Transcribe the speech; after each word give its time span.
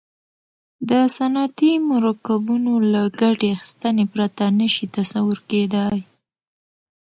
د 0.89 0.91
صنعتي 1.15 1.71
مرکبونو 1.91 2.73
له 2.93 3.01
ګټې 3.21 3.47
اخیستنې 3.57 4.05
پرته 4.13 4.43
نه 4.59 4.67
شي 4.73 4.85
تصور 4.97 5.37
کیدای. 5.49 5.99